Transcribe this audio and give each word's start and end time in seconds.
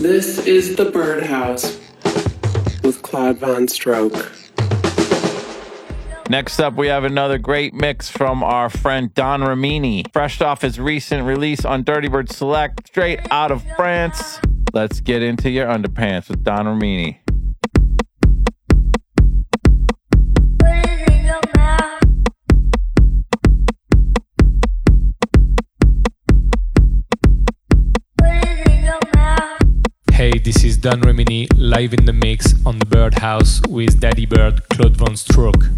This 0.00 0.46
is 0.46 0.76
The 0.76 0.84
Birdhouse 0.84 1.76
with 2.84 3.02
Claude 3.02 3.38
VonStroke. 3.38 4.30
Next 6.30 6.60
up, 6.60 6.74
we 6.74 6.86
have 6.86 7.02
another 7.02 7.36
great 7.36 7.74
mix 7.74 8.08
from 8.08 8.44
our 8.44 8.70
friend 8.70 9.12
Don 9.14 9.42
Rimini, 9.42 10.04
fresh 10.12 10.40
off 10.40 10.62
his 10.62 10.78
recent 10.78 11.26
release 11.26 11.64
on 11.64 11.82
Dirtybird 11.82 12.30
Select, 12.30 12.86
straight 12.86 13.18
out 13.32 13.50
of 13.50 13.64
France. 13.74 14.38
Let's 14.72 15.00
get 15.00 15.24
into 15.24 15.50
your 15.50 15.66
underpants 15.66 16.28
with 16.28 16.44
Don 16.44 16.68
Rimini. 16.68 17.20
Hey, 30.38 30.44
this 30.44 30.62
is 30.62 30.76
Dan 30.76 31.00
Rimini 31.00 31.48
live 31.56 31.92
in 31.92 32.04
the 32.04 32.12
mix 32.12 32.54
on 32.64 32.78
the 32.78 32.86
Birdhouse 32.86 33.60
with 33.66 33.98
Daddy 33.98 34.24
Bird, 34.24 34.62
Claude 34.68 34.96
VonStroke. 34.96 35.74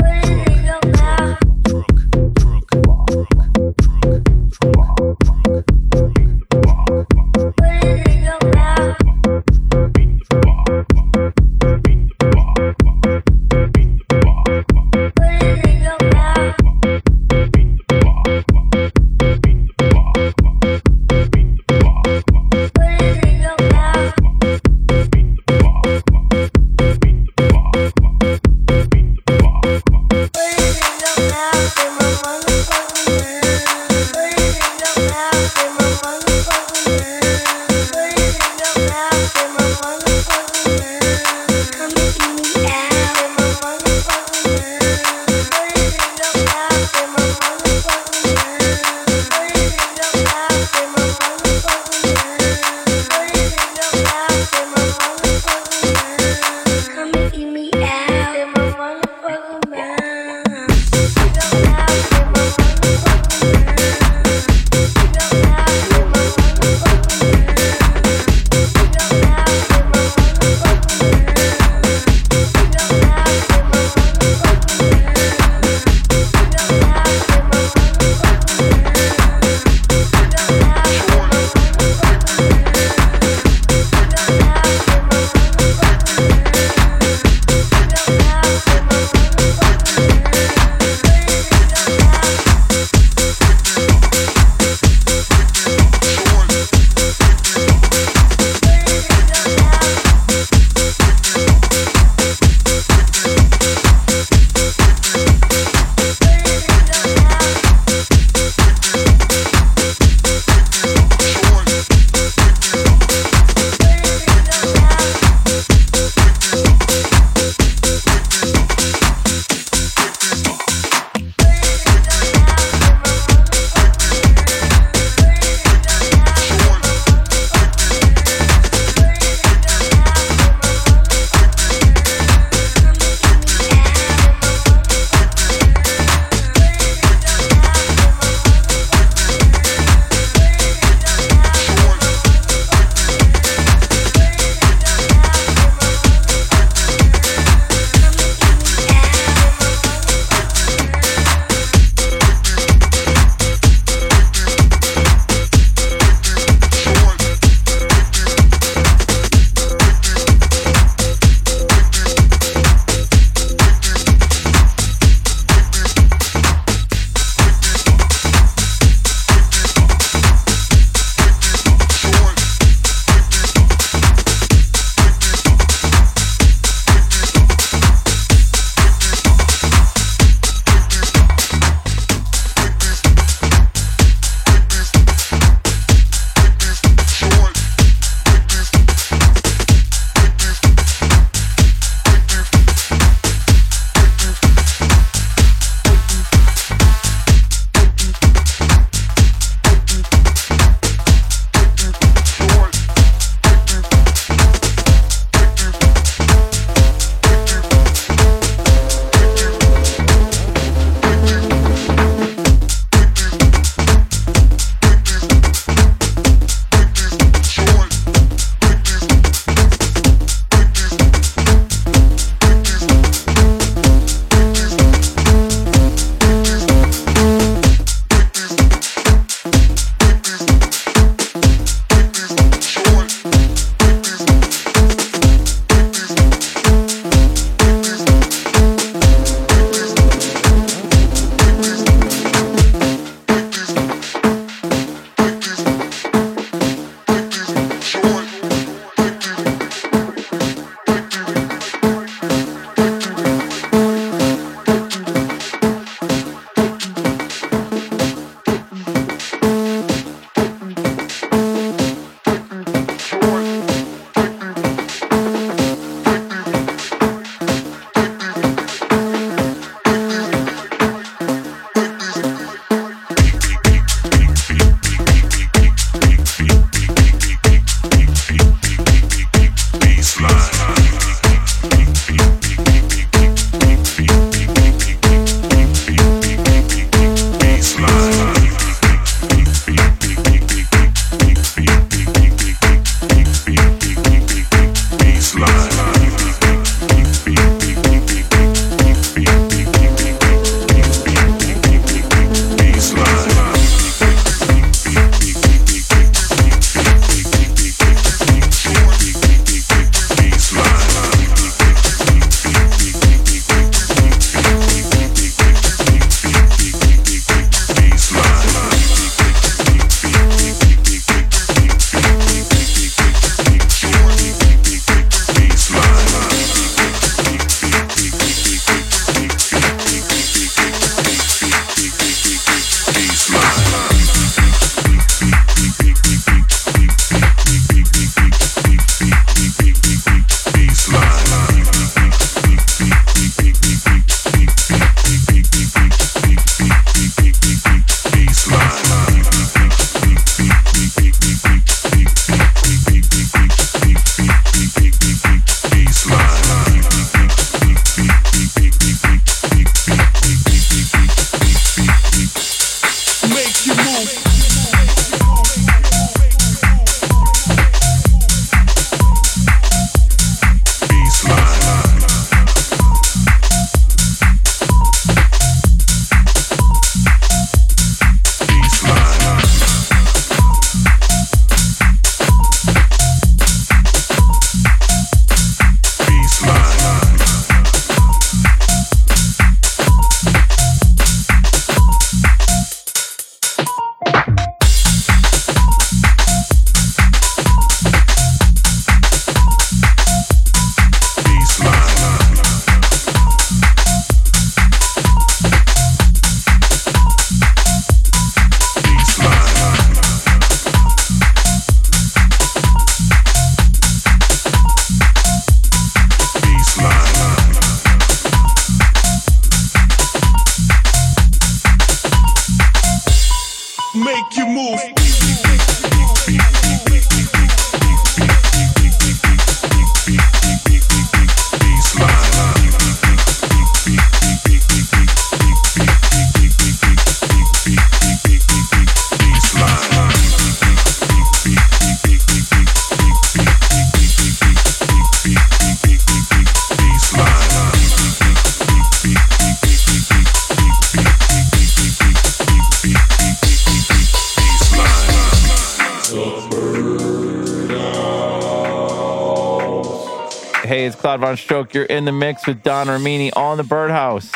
Hey, 460.70 460.86
it's 460.86 460.94
Claude 460.94 461.18
VonStroke. 461.18 461.74
You're 461.74 461.82
in 461.82 462.04
the 462.04 462.12
mix 462.12 462.46
with 462.46 462.62
Don 462.62 462.86
Rimini 462.86 463.32
on 463.32 463.56
the 463.56 463.64
Birdhouse. 463.64 464.30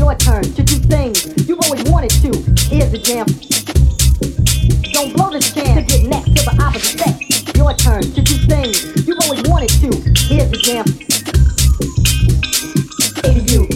your 0.00 0.14
turn 0.14 0.42
to 0.42 0.62
do 0.62 0.76
things 0.88 1.28
you've 1.46 1.60
always 1.60 1.84
wanted 1.90 2.08
to. 2.08 2.32
Here's 2.72 2.90
a 2.90 2.98
jam. 2.98 3.26
Don't 4.96 5.12
blow 5.12 5.28
this 5.28 5.52
chance 5.52 5.76
to 5.76 5.98
get 5.98 6.08
next 6.08 6.32
to 6.36 6.42
the 6.48 6.56
opposite 6.58 6.98
sex. 6.98 7.54
Your 7.54 7.74
turn 7.74 8.00
to 8.00 8.22
do 8.22 8.34
things 8.48 8.80
you 9.06 9.14
always 9.20 9.42
wanted 9.44 9.68
to. 9.84 9.92
Here's 10.24 10.48
a 10.48 10.56
jam. 10.56 10.86
Hey 13.20 13.36
to 13.36 13.42
you, 13.52 13.68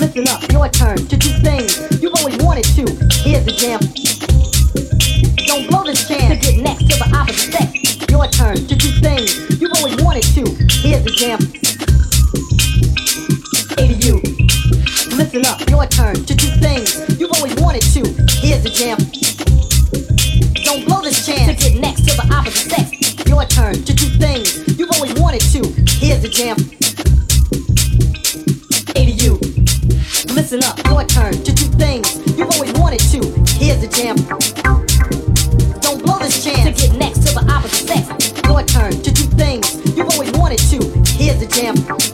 listen 0.00 0.24
up. 0.32 0.40
Your 0.50 0.70
turn 0.70 0.96
to 1.04 1.16
do 1.18 1.28
things 1.44 1.84
you 2.00 2.10
always 2.16 2.38
wanted 2.42 2.64
to. 2.72 2.84
Here's 3.20 3.46
a 3.46 3.52
jam. 3.52 3.80
Don't 5.44 5.68
blow 5.68 5.84
this 5.84 6.08
chance 6.08 6.32
to 6.32 6.50
get 6.50 6.62
next 6.64 6.88
to 6.88 6.96
the 6.96 7.12
opposite 7.12 7.52
sex. 7.52 8.08
Your 8.08 8.26
turn 8.28 8.56
to 8.56 8.74
do 8.74 8.88
things 9.04 9.60
you've 9.60 9.72
always 9.76 10.02
wanted 10.02 10.24
to. 10.32 10.48
Here's 10.80 11.04
a 11.04 11.10
jam. 11.12 11.75
listen 15.36 15.52
up. 15.52 15.68
Your 15.68 15.86
turn 15.86 16.14
to 16.14 16.34
do 16.34 16.48
things 16.60 17.20
you've 17.20 17.32
always 17.32 17.54
wanted 17.56 17.82
to. 17.82 18.00
Here's 18.40 18.62
the 18.62 18.70
jam. 18.70 18.96
Don't 20.64 20.84
blow 20.86 21.02
this 21.02 21.26
chance 21.26 21.62
to 21.62 21.70
get 21.70 21.80
next 21.80 22.08
to 22.08 22.16
the 22.16 22.26
opposite 22.32 22.70
sex. 22.70 22.90
Your 23.26 23.44
turn 23.44 23.74
to 23.74 23.94
do 23.94 24.06
things 24.18 24.78
you've 24.78 24.90
always 24.92 25.14
wanted 25.14 25.40
to. 25.52 25.60
Here's 26.00 26.22
the 26.22 26.28
jam. 26.28 26.56
A 28.96 29.04
to 29.04 29.12
you. 29.12 29.38
Listen 30.34 30.62
up. 30.64 30.78
Your 30.86 31.04
turn 31.04 31.32
to 31.32 31.52
do 31.52 31.64
things 31.76 32.16
you've 32.36 32.50
always 32.52 32.72
wanted 32.74 33.00
to. 33.12 33.20
Here's 33.60 33.80
the 33.80 33.88
jam. 33.88 34.16
Don't 35.80 36.02
blow 36.02 36.18
this 36.18 36.44
chance 36.44 36.80
to 36.80 36.88
get 36.88 36.96
next 36.96 37.26
to 37.26 37.34
the 37.34 37.44
opposite 37.52 37.88
sex. 37.88 38.32
Your 38.48 38.62
turn 38.62 38.92
to 38.92 39.10
do 39.12 39.22
things 39.36 39.74
you've 39.96 40.08
always 40.12 40.32
wanted 40.32 40.58
to. 40.70 40.78
Here's 41.18 41.40
the 41.40 41.46
jam. 41.46 42.05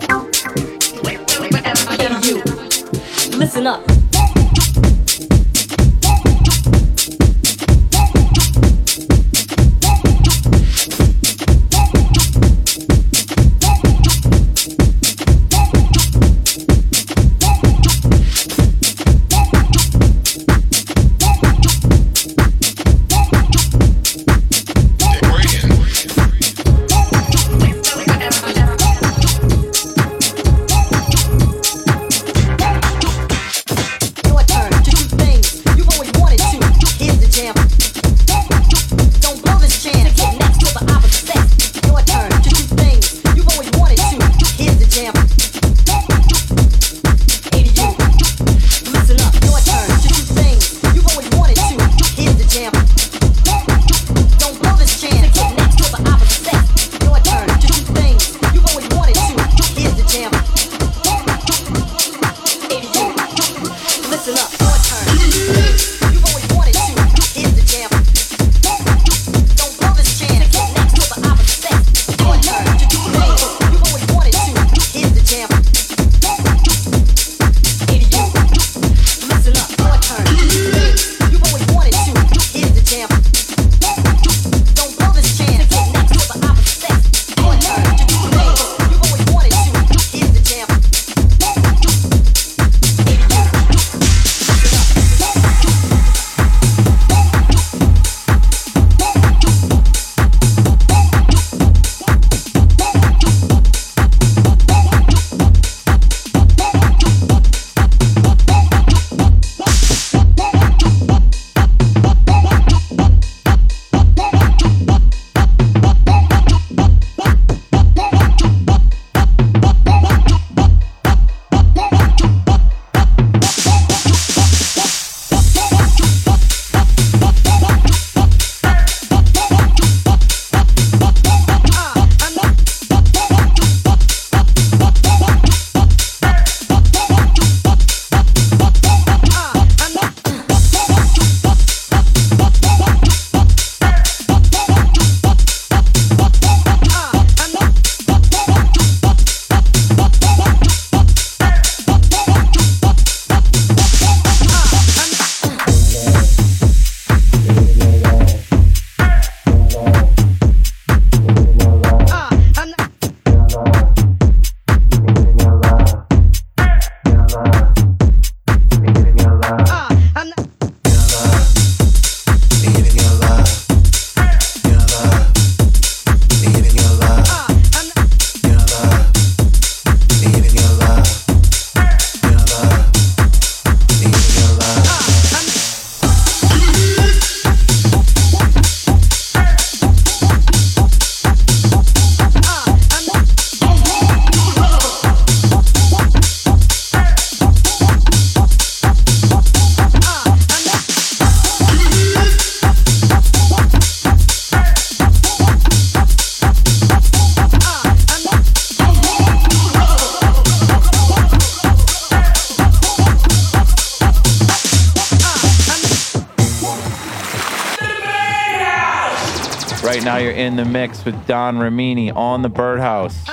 Now, 220.05 220.17
you're 220.17 220.33
in 220.33 220.57
the 220.57 220.65
mix 220.65 221.05
with 221.05 221.29
Don 221.29 221.59
Rimini 221.59 222.11
on 222.11 222.43
the 222.43 222.49
Birdhouse. 222.49 223.25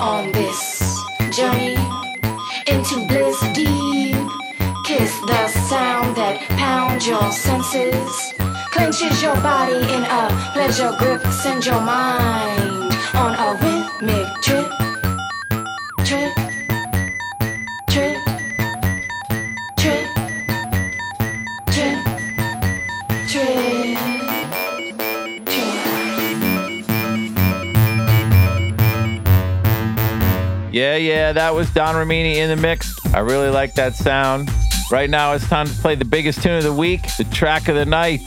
On 0.00 0.32
this 0.32 1.02
journey 1.32 1.76
into 2.66 3.06
bliss 3.06 3.40
deep. 3.54 4.16
Kiss 4.84 5.12
the 5.26 5.48
sound 5.68 6.16
that 6.16 6.40
pounds 6.50 7.06
your 7.06 7.30
senses, 7.32 8.34
clenches 8.70 9.22
your 9.22 9.34
body 9.36 9.74
in 9.74 10.02
a 10.04 10.50
pleasure 10.52 10.94
grip, 10.98 11.22
send 11.32 11.64
your 11.66 11.80
mind 11.80 12.92
on 13.14 13.34
a 13.34 13.58
rhythmic 13.62 14.42
trip. 14.42 14.56
Trip, 14.56 14.65
Yeah, 30.76 30.96
yeah, 30.96 31.32
that 31.32 31.54
was 31.54 31.70
Don 31.70 31.96
Rimini 31.96 32.38
in 32.38 32.50
the 32.50 32.56
mix. 32.56 32.94
I 33.14 33.20
really 33.20 33.48
like 33.48 33.72
that 33.76 33.94
sound. 33.94 34.50
Right 34.92 35.08
now, 35.08 35.32
it's 35.32 35.48
time 35.48 35.66
to 35.66 35.72
play 35.72 35.94
the 35.94 36.04
biggest 36.04 36.42
tune 36.42 36.58
of 36.58 36.64
the 36.64 36.72
week, 36.74 37.00
the 37.16 37.24
track 37.24 37.68
of 37.68 37.76
the 37.76 37.86
night. 37.86 38.20